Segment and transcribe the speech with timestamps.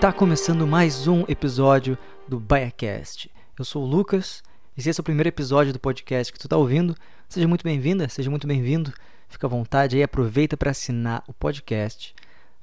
[0.00, 1.98] Tá começando mais um episódio
[2.28, 3.28] do BaiaCast.
[3.58, 4.44] Eu sou o Lucas
[4.76, 6.94] e se esse é o primeiro episódio do podcast que tu tá ouvindo,
[7.28, 8.94] seja muito bem-vinda, seja muito bem-vindo.
[9.28, 12.14] Fica à vontade aí, aproveita para assinar o podcast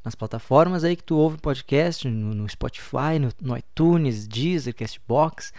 [0.02, 5.52] nas plataformas aí que tu ouve podcast, no, no Spotify, no, no, iTunes, Deezer, Castbox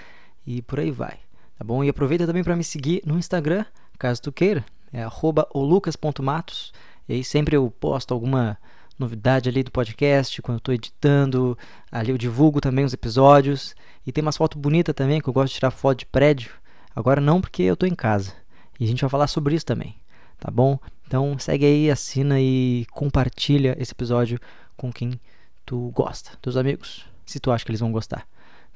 [0.46, 1.18] e por aí vai,
[1.58, 1.84] tá bom?
[1.84, 3.66] E aproveita também para me seguir no Instagram,
[3.98, 5.06] caso tu queira, é
[5.52, 6.72] @olucas.matos.
[7.06, 8.56] E aí sempre eu posto alguma
[8.98, 11.56] novidade ali do podcast, quando eu estou editando,
[11.90, 13.74] ali eu divulgo também os episódios.
[14.06, 16.52] E tem umas fotos bonitas também, que eu gosto de tirar foto de prédio.
[16.94, 18.32] Agora não, porque eu estou em casa.
[18.78, 19.96] E a gente vai falar sobre isso também,
[20.38, 20.78] tá bom?
[21.06, 24.38] Então segue aí, assina e compartilha esse episódio
[24.76, 25.18] com quem
[25.64, 28.26] tu gosta, teus amigos, se tu acha que eles vão gostar,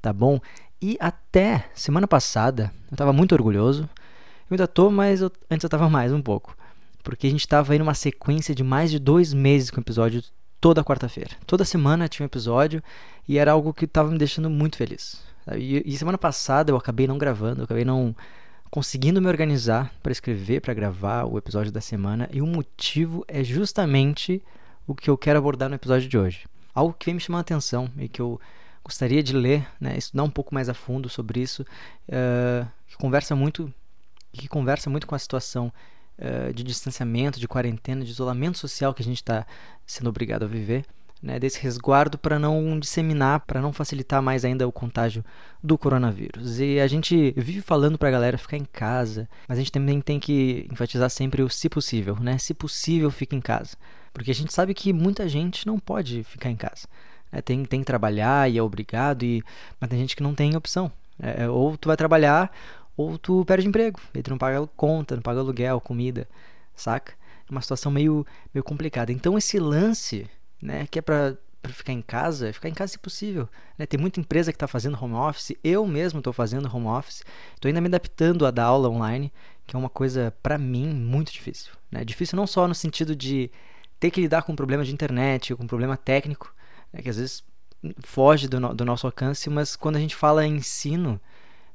[0.00, 0.40] tá bom?
[0.80, 3.82] E até semana passada, eu estava muito orgulhoso.
[4.50, 6.56] Eu ainda tô, mas eu, antes eu estava mais um pouco
[7.02, 10.22] porque a gente estava aí numa sequência de mais de dois meses com episódio
[10.60, 11.30] toda quarta-feira.
[11.46, 12.82] Toda semana tinha um episódio
[13.26, 15.22] e era algo que estava me deixando muito feliz.
[15.56, 18.14] E, e, semana passada eu acabei não gravando, eu acabei não
[18.70, 22.28] conseguindo me organizar para escrever, para gravar o episódio da semana.
[22.30, 24.42] E o motivo é justamente
[24.86, 26.46] o que eu quero abordar no episódio de hoje.
[26.74, 28.40] Algo que vem me chamando a atenção e que eu
[28.84, 33.34] gostaria de ler, né, estudar um pouco mais a fundo sobre isso, uh, que conversa
[33.34, 33.72] muito,
[34.32, 35.72] que conversa muito com a situação
[36.20, 39.46] uh, de distanciamento, de quarentena, de isolamento social que a gente está
[39.86, 40.84] sendo obrigado a viver,
[41.22, 45.24] né, desse resguardo para não disseminar, para não facilitar mais ainda o contágio
[45.62, 46.58] do coronavírus.
[46.58, 50.00] E a gente vive falando para a galera ficar em casa, mas a gente também
[50.00, 52.38] tem que enfatizar sempre o se possível, né?
[52.38, 53.76] Se possível, fique em casa.
[54.12, 56.88] Porque a gente sabe que muita gente não pode ficar em casa.
[57.30, 57.40] Né?
[57.42, 59.42] Tem, tem que trabalhar e é obrigado, e...
[59.78, 60.90] mas tem gente que não tem opção.
[61.22, 62.50] É, ou tu vai trabalhar
[63.00, 66.28] ou tu perde emprego, e tu não paga conta, não paga aluguel, comida,
[66.74, 67.14] saca?
[67.48, 69.12] É uma situação meio, meio complicada.
[69.12, 70.28] Então esse lance,
[70.62, 73.48] né, que é pra, pra ficar em casa, é ficar em casa se possível.
[73.78, 73.86] Né?
[73.86, 77.24] Tem muita empresa que está fazendo home office, eu mesmo estou fazendo home office,
[77.54, 79.32] estou ainda me adaptando a dar aula online,
[79.66, 81.72] que é uma coisa, para mim, muito difícil.
[81.90, 82.04] Né?
[82.04, 83.50] Difícil não só no sentido de
[83.98, 86.54] ter que lidar com problemas de internet, com problema técnico,
[86.92, 87.44] né, que às vezes
[88.00, 91.20] foge do, no, do nosso alcance, mas quando a gente fala em ensino,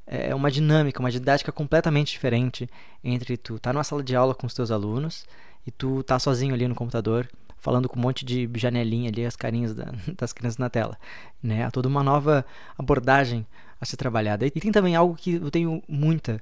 [0.08, 2.70] é uma dinâmica, uma didática completamente diferente
[3.04, 5.26] entre tu tá numa sala de aula com os teus alunos
[5.66, 7.28] e tu tá sozinho ali no computador
[7.58, 11.00] falando com um monte de janelinha ali, as carinhas da, das crianças na tela,
[11.42, 11.66] né?
[11.66, 12.46] Há toda uma nova
[12.78, 13.44] abordagem
[13.82, 14.46] a ser trabalhada.
[14.46, 16.40] E tem também algo que eu tenho muita,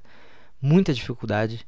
[0.60, 1.66] muita dificuldade,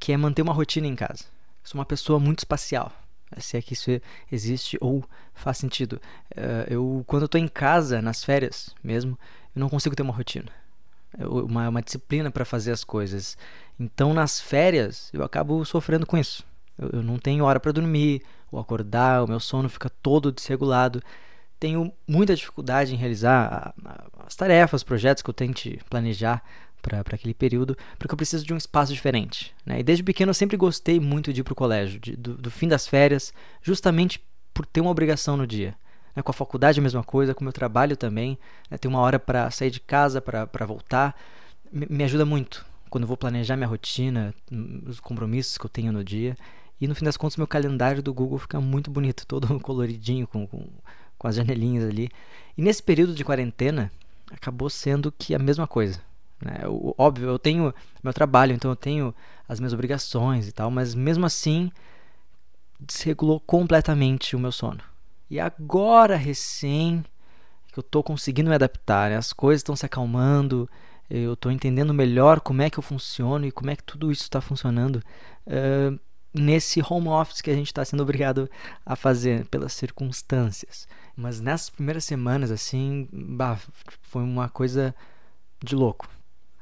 [0.00, 1.24] que é manter uma rotina em casa.
[1.62, 2.90] Eu sou uma pessoa muito espacial,
[3.36, 3.90] se é que isso
[4.32, 5.04] existe ou
[5.34, 6.00] faz sentido.
[6.34, 9.18] Eh, eu, quando eu tô em casa, nas férias mesmo,
[9.54, 10.63] eu não consigo ter uma rotina
[11.18, 13.36] uma, uma disciplina para fazer as coisas.
[13.78, 16.44] Então, nas férias, eu acabo sofrendo com isso.
[16.78, 21.02] Eu, eu não tenho hora para dormir, ou acordar, o meu sono fica todo desregulado.
[21.58, 23.74] Tenho muita dificuldade em realizar
[24.26, 26.42] as tarefas, os projetos que eu tente planejar
[26.82, 29.54] para aquele período, porque eu preciso de um espaço diferente.
[29.64, 29.80] Né?
[29.80, 32.50] E desde pequeno eu sempre gostei muito de ir para o colégio, de, do, do
[32.50, 33.32] fim das férias,
[33.62, 35.74] justamente por ter uma obrigação no dia.
[36.14, 36.22] Né?
[36.22, 38.38] Com a faculdade a mesma coisa, com o meu trabalho também.
[38.70, 38.78] Né?
[38.78, 41.14] Tem uma hora para sair de casa, para voltar.
[41.72, 42.64] Me, me ajuda muito
[42.94, 44.32] quando eu vou planejar minha rotina,
[44.86, 46.36] os compromissos que eu tenho no dia.
[46.80, 50.46] E no fim das contas, meu calendário do Google fica muito bonito, todo coloridinho, com,
[50.46, 50.68] com,
[51.18, 52.08] com as janelinhas ali.
[52.56, 53.90] E nesse período de quarentena,
[54.30, 56.00] acabou sendo que a mesma coisa.
[56.40, 56.60] Né?
[56.96, 59.12] Óbvio, eu tenho meu trabalho, então eu tenho
[59.48, 61.72] as minhas obrigações e tal, mas mesmo assim
[62.78, 64.80] desregulou completamente o meu sono.
[65.30, 67.04] E agora, recém,
[67.72, 69.16] que eu estou conseguindo me adaptar, né?
[69.16, 70.68] as coisas estão se acalmando,
[71.08, 74.22] eu estou entendendo melhor como é que eu funciono e como é que tudo isso
[74.22, 74.96] está funcionando
[75.46, 75.98] uh,
[76.32, 78.50] nesse home office que a gente está sendo obrigado
[78.84, 80.88] a fazer pelas circunstâncias.
[81.16, 83.58] Mas nessas primeiras semanas, assim, bah,
[84.02, 84.94] foi uma coisa
[85.62, 86.08] de louco.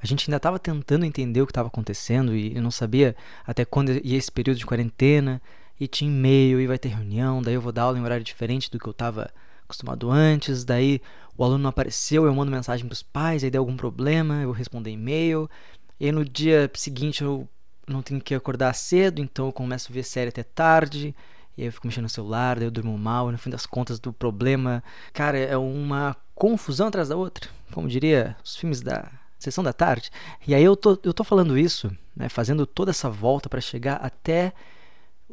[0.02, 3.14] A gente ainda estava tentando entender o que estava acontecendo e não sabia
[3.46, 5.40] até quando ia esse período de quarentena
[5.82, 8.70] e tinha e-mail, e vai ter reunião, daí eu vou dar aula em horário diferente
[8.70, 9.28] do que eu estava
[9.64, 11.02] acostumado antes, daí
[11.36, 14.46] o aluno não apareceu, eu mando mensagem para os pais, aí deu algum problema, eu
[14.46, 15.50] vou responder e-mail,
[15.98, 17.48] e no dia seguinte eu
[17.84, 21.16] não tenho que acordar cedo, então eu começo a ver série até tarde,
[21.56, 23.66] e aí eu fico mexendo no celular, daí eu durmo mal, e no fim das
[23.66, 29.10] contas do problema, cara, é uma confusão atrás da outra, como diria os filmes da
[29.36, 30.12] sessão da tarde.
[30.46, 33.96] E aí eu tô, eu tô falando isso, né, fazendo toda essa volta para chegar
[33.96, 34.52] até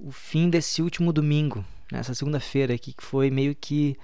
[0.04, 3.98] o fim desse último domingo, nessa segunda-feira aqui, que foi meio que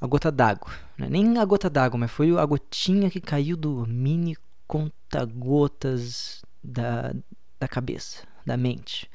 [0.00, 0.72] a gota d'água.
[0.96, 1.08] Né?
[1.08, 4.36] Nem a gota d'água, mas foi a gotinha que caiu do mini
[4.66, 7.14] conta-gotas da,
[7.58, 9.10] da cabeça, da mente.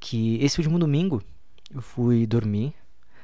[0.00, 1.22] Que esse último domingo
[1.74, 2.74] eu fui dormir,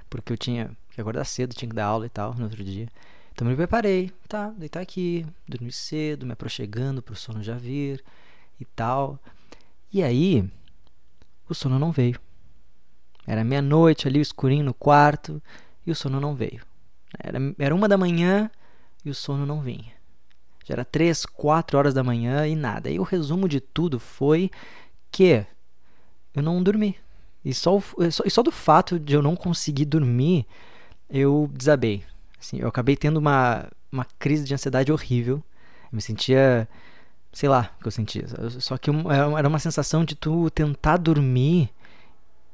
[0.09, 2.89] porque eu tinha que acordar cedo, tinha que dar aula e tal no outro dia.
[3.33, 8.03] Então me preparei, tá, deitar aqui, dormir cedo, me aproximando pro sono já vir
[8.61, 9.19] e tal.
[9.93, 10.49] E aí,
[11.49, 12.21] o sono não veio.
[13.27, 15.43] Era meia-noite ali, escurinho no quarto,
[15.87, 16.63] e o sono não veio.
[17.19, 18.51] Era, era uma da manhã
[19.05, 19.93] e o sono não vinha.
[20.65, 22.91] Já era três, quatro horas da manhã e nada.
[22.91, 24.51] E o resumo de tudo foi
[25.11, 25.45] que
[26.35, 26.97] eu não dormi.
[27.45, 27.81] E só,
[28.25, 30.47] e só do fato de eu não conseguir dormir,
[31.11, 32.05] eu desabei.
[32.41, 35.43] Assim, eu acabei tendo uma, uma crise de ansiedade horrível.
[35.91, 36.69] Eu me sentia.
[37.33, 38.25] Sei lá o que eu sentia.
[38.61, 38.91] Só que
[39.37, 41.71] era uma sensação de tu tentar dormir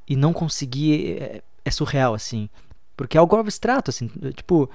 [0.08, 1.18] e não conseguir.
[1.20, 2.48] É, é surreal, assim.
[2.96, 4.08] Porque é algo abstrato, assim.
[4.34, 4.68] Tipo,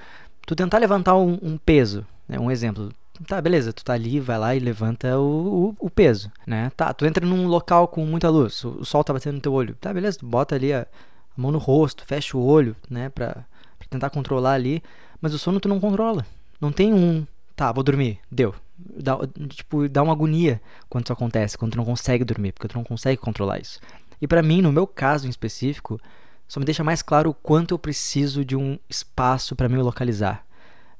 [0.45, 2.05] tu tentar levantar um, um peso.
[2.27, 2.89] Né, um exemplo.
[3.27, 6.71] Tá, beleza, tu tá ali, vai lá e levanta o, o, o, peso, né?
[6.75, 9.53] Tá, tu entra num local com muita luz, o, o, sol tá batendo no teu
[9.53, 9.75] olho.
[9.75, 13.45] Tá, beleza, tu bota ali a, a mão no rosto, fecha o olho, né, pra,
[13.77, 14.81] pra, tentar controlar ali.
[15.21, 16.25] Mas o sono tu não controla.
[16.59, 17.25] Não tem um,
[17.55, 18.53] tá, vou dormir, deu.
[18.77, 20.59] Dá, tipo, dá uma agonia
[20.89, 23.79] quando isso acontece, quando tu não consegue dormir, porque tu não consegue controlar isso.
[24.21, 25.99] E para mim, no meu caso em específico,
[26.47, 30.45] só me deixa mais claro o quanto eu preciso de um espaço para me localizar.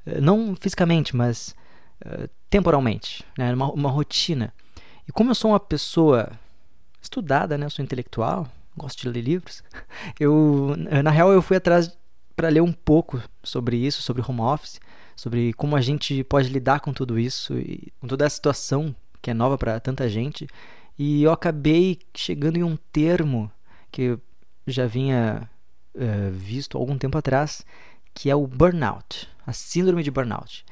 [0.05, 1.55] Eh, não fisicamente, mas
[2.03, 3.53] eh, temporalmente, né?
[3.53, 4.53] uma, uma rotina.
[5.07, 6.31] E como eu sou uma pessoa
[7.01, 7.65] estudada, né?
[7.65, 9.63] Eu sou intelectual, gosto de ler livros.
[10.19, 11.95] Eu, na real, eu fui atrás
[12.35, 14.79] para ler um pouco sobre isso, sobre home office,
[15.15, 19.31] sobre como a gente pode lidar com tudo isso e com toda a situação que
[19.31, 20.47] é nova para tanta gente.
[20.97, 23.51] E eu acabei chegando em um termo
[23.91, 24.17] que
[24.67, 25.49] já vinha
[25.95, 27.65] uh, visto algum tempo atrás,
[28.13, 30.65] que é o burnout, a síndrome de burnout.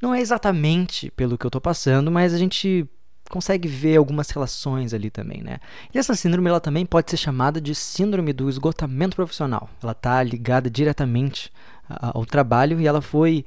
[0.00, 2.88] Não é exatamente pelo que eu estou passando, mas a gente
[3.28, 5.58] consegue ver algumas relações ali também, né?
[5.92, 9.68] E essa síndrome ela também pode ser chamada de síndrome do esgotamento profissional.
[9.82, 11.52] Ela está ligada diretamente
[11.88, 13.44] ao trabalho e ela foi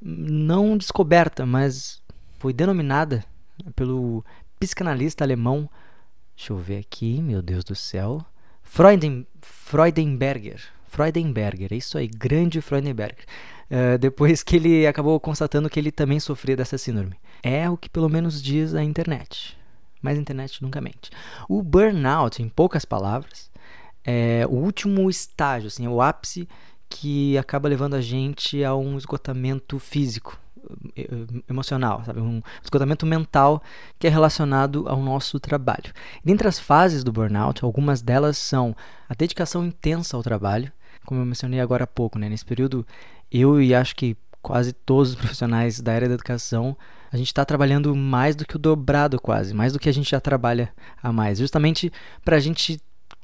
[0.00, 2.02] não descoberta, mas
[2.38, 3.24] foi denominada
[3.74, 4.24] pelo
[4.58, 5.68] psicanalista alemão,
[6.36, 8.24] deixa eu ver aqui, meu Deus do céu,
[8.62, 10.60] Freuden, Freudenberger.
[10.88, 13.24] Freudenberger, é isso aí, grande Freudenberger.
[13.70, 17.16] Uh, depois que ele acabou constatando que ele também sofria dessa síndrome.
[17.42, 19.58] É o que pelo menos diz a internet.
[20.00, 21.10] Mas a internet nunca mente.
[21.48, 23.50] O burnout, em poucas palavras,
[24.04, 26.48] é o último estágio, assim, é o ápice
[26.88, 30.38] que acaba levando a gente a um esgotamento físico,
[31.48, 32.20] emocional, sabe?
[32.20, 33.62] um esgotamento mental
[33.98, 35.92] que é relacionado ao nosso trabalho.
[36.24, 38.74] Dentre as fases do burnout, algumas delas são
[39.08, 40.72] a dedicação intensa ao trabalho,
[41.04, 42.28] como eu mencionei agora há pouco, né?
[42.28, 42.86] nesse período
[43.30, 46.76] eu e acho que quase todos os profissionais da área da educação,
[47.10, 50.10] a gente está trabalhando mais do que o dobrado quase, mais do que a gente
[50.10, 50.72] já trabalha
[51.02, 51.90] a mais, justamente
[52.24, 52.80] para a gente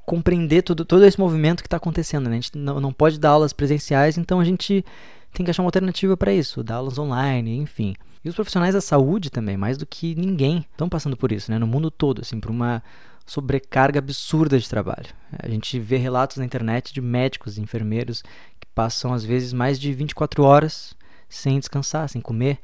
[0.06, 2.28] compreender tudo, todo esse movimento que está acontecendo.
[2.28, 2.32] Né?
[2.32, 4.84] A gente não, não pode dar aulas presenciais, então a gente
[5.32, 7.94] tem que achar uma alternativa para isso, dar aulas online, enfim.
[8.24, 11.58] E os profissionais da saúde também, mais do que ninguém, estão passando por isso, né?
[11.58, 12.82] no mundo todo, assim, por uma
[13.24, 15.08] sobrecarga absurda de trabalho.
[15.38, 18.22] A gente vê relatos na internet de médicos e enfermeiros
[18.58, 20.94] que passam às vezes mais de 24 horas
[21.28, 22.58] sem descansar, sem comer,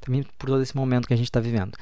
[0.00, 1.76] também por todo esse momento que a gente está vivendo.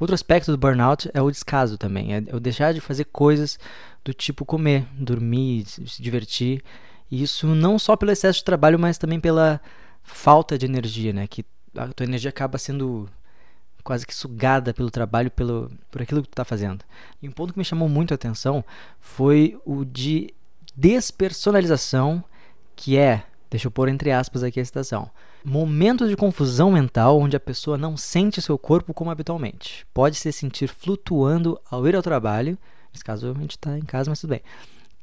[0.00, 3.58] Outro aspecto do burnout é o descaso também, é o deixar de fazer coisas
[4.02, 6.62] do tipo comer, dormir, se divertir.
[7.10, 9.60] Isso não só pelo excesso de trabalho, mas também pela
[10.02, 11.26] falta de energia, né?
[11.26, 11.44] Que
[11.76, 13.08] a tua energia acaba sendo
[13.82, 16.84] quase que sugada pelo trabalho, pelo, por aquilo que tu está fazendo.
[17.22, 18.64] E um ponto que me chamou muito a atenção
[18.98, 20.32] foi o de
[20.74, 22.24] despersonalização,
[22.74, 25.10] que é, deixa eu pôr entre aspas aqui a citação,
[25.44, 29.86] momentos de confusão mental onde a pessoa não sente seu corpo como habitualmente.
[29.92, 32.58] Pode se sentir flutuando ao ir ao trabalho,
[32.90, 34.42] nesse caso a gente está em casa, mas tudo bem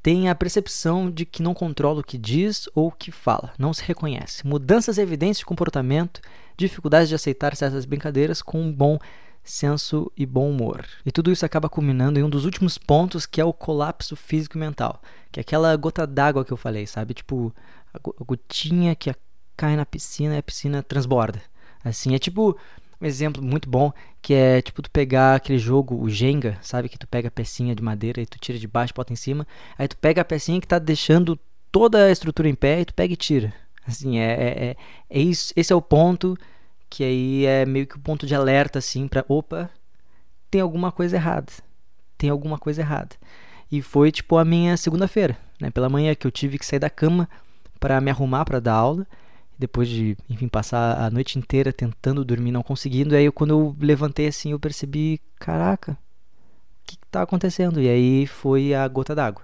[0.01, 3.73] tem a percepção de que não controla o que diz ou o que fala, não
[3.73, 4.45] se reconhece.
[4.45, 6.21] Mudanças evidentes de comportamento,
[6.57, 8.97] dificuldades de aceitar certas brincadeiras com um bom
[9.43, 10.85] senso e bom humor.
[11.05, 14.57] E tudo isso acaba culminando em um dos últimos pontos, que é o colapso físico
[14.57, 17.13] e mental, que é aquela gota d'água que eu falei, sabe?
[17.13, 17.53] Tipo,
[17.93, 19.13] a gotinha que
[19.55, 21.41] cai na piscina e a piscina transborda.
[21.83, 22.57] Assim, é tipo
[23.01, 23.91] um exemplo muito bom
[24.21, 26.87] que é tipo tu pegar aquele jogo, o Jenga, sabe?
[26.87, 29.47] Que tu pega a pecinha de madeira e tu tira de baixo, bota em cima.
[29.77, 31.39] Aí tu pega a pecinha que tá deixando
[31.71, 33.53] toda a estrutura em pé e tu pega e tira.
[33.87, 34.75] Assim, é, é, é,
[35.09, 36.37] é isso, esse é o ponto
[36.87, 39.69] que aí é meio que o um ponto de alerta assim para opa,
[40.51, 41.51] tem alguma coisa errada.
[42.17, 43.15] Tem alguma coisa errada.
[43.71, 46.89] E foi tipo a minha segunda-feira, né, pela manhã que eu tive que sair da
[46.89, 47.27] cama
[47.79, 49.07] para me arrumar para dar aula
[49.61, 53.15] depois de, enfim, passar a noite inteira tentando dormir, não conseguindo.
[53.15, 55.97] Aí quando eu levantei assim, eu percebi, caraca, o
[56.85, 57.79] que está acontecendo?
[57.79, 59.43] E aí foi a gota d'água.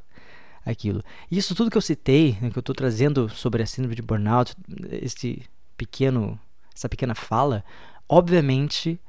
[0.65, 1.01] aquilo.
[1.31, 4.53] Isso tudo que eu citei, né, que eu estou trazendo sobre a síndrome de burnout,
[4.91, 5.43] esse
[5.77, 6.39] pequeno,
[6.75, 7.63] essa pequena fala,
[8.09, 8.99] obviamente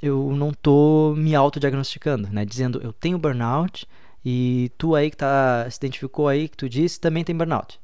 [0.00, 2.44] eu não estou me autodiagnosticando, né?
[2.44, 3.86] Dizendo eu tenho burnout
[4.24, 7.80] e tu aí que tá, se identificou aí, que tu disse, também tem burnout.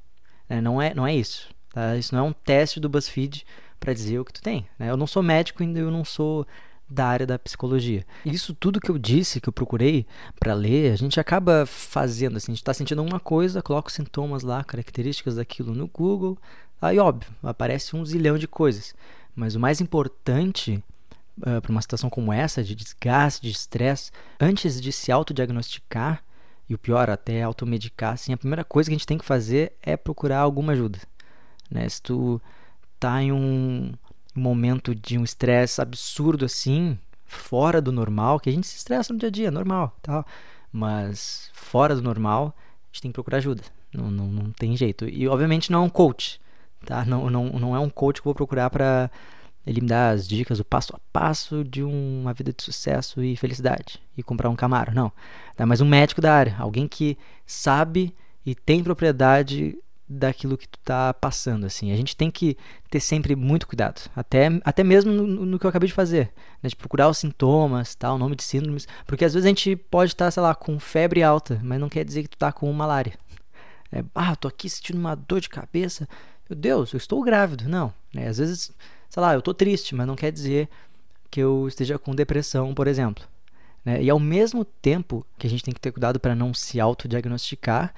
[0.48, 1.48] É, não, é, não é isso.
[1.78, 1.96] Tá?
[1.96, 3.46] Isso não é um teste do BuzzFeed
[3.78, 4.66] para dizer o que tu tem.
[4.76, 4.90] Né?
[4.90, 6.44] Eu não sou médico ainda, eu não sou
[6.90, 8.04] da área da psicologia.
[8.26, 10.04] Isso tudo que eu disse, que eu procurei
[10.40, 13.94] para ler, a gente acaba fazendo assim, a gente está sentindo uma coisa, coloca os
[13.94, 16.36] sintomas lá, características daquilo no Google,
[16.82, 18.92] aí óbvio, aparece um zilhão de coisas.
[19.32, 20.82] Mas o mais importante
[21.46, 26.24] uh, ah, para uma situação como essa, de desgaste, de estresse, antes de se autodiagnosticar,
[26.68, 29.72] e o pior, até automedicar, assim, a primeira coisa que a gente tem que fazer
[29.80, 30.98] é procurar alguma ajuda.
[31.70, 31.88] Né?
[31.88, 32.40] Se tu
[32.98, 33.92] tá em um
[34.34, 39.18] momento de um estresse absurdo assim, fora do normal, que a gente se estressa no
[39.18, 40.24] dia a dia, normal, tal,
[40.72, 43.62] mas fora do normal, a gente tem que procurar ajuda.
[43.92, 45.08] Não, não, não tem jeito.
[45.08, 46.40] E obviamente não é um coach,
[46.84, 47.04] tá?
[47.04, 49.10] Não, não, não é um coach que eu vou procurar para
[49.66, 53.36] ele me dar as dicas, o passo a passo de uma vida de sucesso e
[53.36, 55.12] felicidade e comprar um Camaro, não.
[55.56, 55.66] Tá?
[55.66, 58.14] Mas um médico da área, alguém que sabe
[58.46, 61.92] e tem propriedade daquilo que tu tá passando, assim.
[61.92, 62.56] A gente tem que
[62.90, 66.68] ter sempre muito cuidado, até, até mesmo no, no que eu acabei de fazer, né?
[66.68, 70.12] de procurar os sintomas, tal, o nome de síndromes, porque às vezes a gente pode
[70.12, 72.72] estar, tá, sei lá, com febre alta, mas não quer dizer que tu tá com
[72.72, 73.12] malária.
[73.92, 76.08] É, ah, tô aqui sentindo uma dor de cabeça,
[76.48, 77.68] meu Deus, eu estou grávido.
[77.68, 78.28] Não, né?
[78.28, 78.72] Às vezes,
[79.10, 80.68] sei lá, eu tô triste, mas não quer dizer
[81.30, 83.24] que eu esteja com depressão, por exemplo.
[83.84, 84.02] Né?
[84.02, 87.94] E ao mesmo tempo que a gente tem que ter cuidado para não se autodiagnosticar,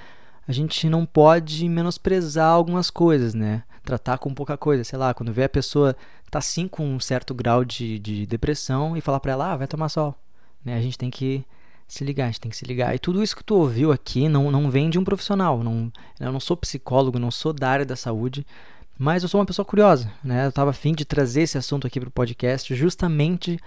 [0.46, 3.62] a gente não pode menosprezar algumas coisas, né?
[3.84, 5.96] Tratar com pouca coisa, sei lá, quando vê a pessoa
[6.30, 9.66] tá sim com um certo grau de, de depressão e falar para ela, ah, vai
[9.66, 10.14] tomar sol.
[10.64, 10.76] Né?
[10.76, 11.44] A gente tem que
[11.88, 12.94] se ligar, a gente tem que se ligar.
[12.94, 15.62] E tudo isso que tu ouviu aqui não, não vem de um profissional.
[15.62, 18.46] Não, eu não sou psicólogo, não sou da área da saúde,
[18.96, 20.44] mas eu sou uma pessoa curiosa, né?
[20.44, 23.58] Eu estava afim de trazer esse assunto aqui para o podcast justamente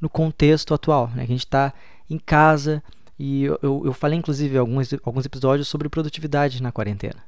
[0.00, 1.26] no contexto atual, né?
[1.26, 1.72] Que a gente está
[2.08, 2.82] em casa,
[3.24, 7.22] e eu, eu falei, inclusive, alguns, alguns episódios sobre produtividade na quarentena.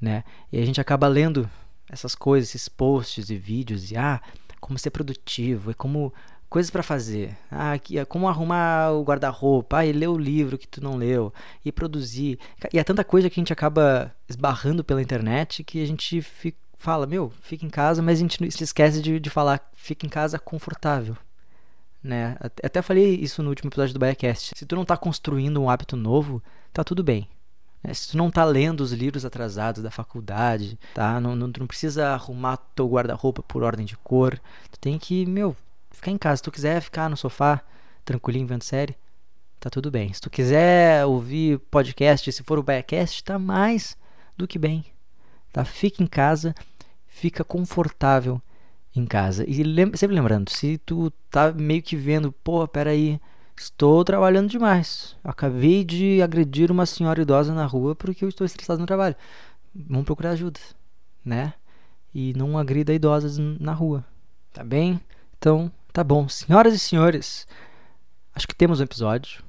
[0.00, 0.22] Né?
[0.52, 1.50] E a gente acaba lendo
[1.88, 4.20] essas coisas, esses posts e vídeos, e ah,
[4.60, 6.14] como ser produtivo, é como
[6.48, 10.56] coisas para fazer, ah, que, é como arrumar o guarda-roupa, ah, e ler o livro
[10.56, 12.38] que tu não leu, e produzir.
[12.72, 16.58] E é tanta coisa que a gente acaba esbarrando pela internet que a gente fica,
[16.78, 20.08] fala, meu, fica em casa, mas a gente se esquece de, de falar, fica em
[20.08, 21.16] casa confortável
[22.02, 22.36] né?
[22.40, 24.52] Até falei isso no último episódio do Biacast.
[24.56, 26.42] Se tu não está construindo um hábito novo,
[26.72, 27.28] tá tudo bem.
[27.82, 27.92] Né?
[27.94, 31.20] Se tu não está lendo os livros atrasados da faculdade, tá?
[31.20, 34.40] Não, não, tu não precisa arrumar teu guarda-roupa por ordem de cor.
[34.70, 35.56] Tu tem que, meu,
[35.90, 36.38] ficar em casa.
[36.38, 37.60] Se tu quiser ficar no sofá,
[38.04, 38.96] tranquilinho, vendo série,
[39.58, 40.12] tá tudo bem.
[40.12, 43.96] Se tu quiser ouvir podcast, se for o Biacast, tá mais
[44.36, 44.84] do que bem.
[45.52, 45.64] Tá?
[45.64, 46.54] Fica em casa,
[47.06, 48.40] fica confortável
[48.94, 49.44] em casa.
[49.48, 53.20] E lem sempre lembrando, se tu tá meio que vendo, pô, peraí,
[53.56, 55.16] estou trabalhando demais.
[55.22, 59.16] Acabei de agredir uma senhora idosa na rua porque eu estou estressado no trabalho.
[59.74, 60.60] Vamos procurar ajuda,
[61.24, 61.54] né?
[62.12, 64.04] E não agrida idosas na rua,
[64.52, 65.00] tá bem?
[65.38, 66.28] Então, tá bom.
[66.28, 67.46] Senhoras e senhores,
[68.34, 69.44] acho que temos um episódio.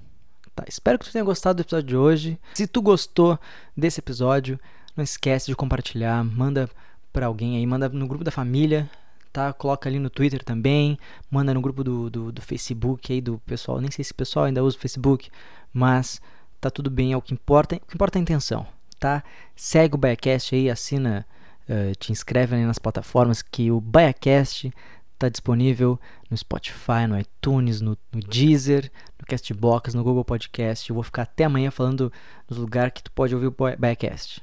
[0.55, 2.39] Tá, espero que tu tenha gostado do episódio de hoje.
[2.53, 3.39] Se tu gostou
[3.75, 4.59] desse episódio,
[4.95, 6.69] não esquece de compartilhar, manda
[7.11, 8.89] para alguém aí, manda no grupo da família,
[9.31, 9.53] tá?
[9.53, 10.97] Coloca ali no Twitter também,
[11.29, 13.79] manda no grupo do, do, do, Facebook aí do pessoal.
[13.79, 15.29] Nem sei se o pessoal ainda usa o Facebook,
[15.73, 16.21] mas
[16.59, 17.75] tá tudo bem, é o que importa.
[17.75, 18.65] O que importa é a intenção,
[18.99, 19.23] tá?
[19.55, 21.25] Segue o Biacast aí, assina,
[21.69, 24.71] uh, te inscreve ali nas plataformas que o Biacast
[25.17, 30.89] tá disponível no Spotify, no iTunes, no, no Deezer, no Castbox, no Google Podcast.
[30.89, 32.11] Eu vou ficar até amanhã falando
[32.47, 34.41] dos lugares que tu pode ouvir o Biacast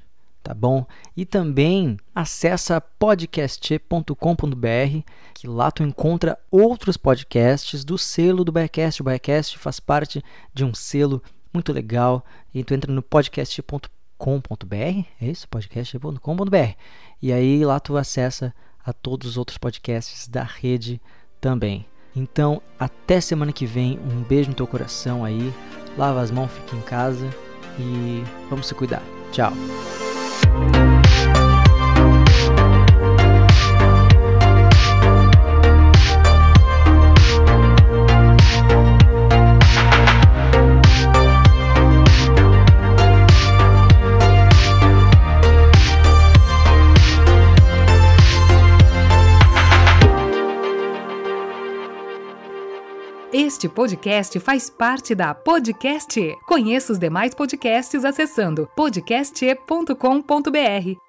[0.48, 0.86] tá bom?
[1.14, 4.14] E também acessa podcast.com.br,
[5.34, 9.02] que lá tu encontra outros podcasts do selo do Biacast.
[9.02, 10.24] O Biacast faz parte
[10.54, 12.24] de um selo muito legal.
[12.54, 13.84] E tu entra no podcast.com.br,
[14.74, 15.46] é isso?
[15.50, 16.72] podcast.com.br.
[17.20, 20.98] E aí lá tu acessa a todos os outros podcasts da rede
[21.42, 21.84] também.
[22.16, 25.52] Então, até semana que vem, um beijo no teu coração aí.
[25.98, 27.28] Lava as mãos, fica em casa
[27.78, 29.02] e vamos se cuidar.
[29.30, 29.52] Tchau.
[30.50, 30.76] Thank
[31.36, 31.57] you
[53.58, 56.16] Este podcast faz parte da Podcast.
[56.46, 61.07] Conheça os demais podcasts acessando podcast.com.br.